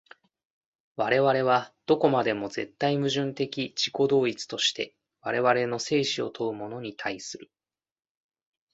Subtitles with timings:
[0.95, 7.51] 我々はどこまでも絶対矛盾的自己同一として我々の生死を問うものに対する。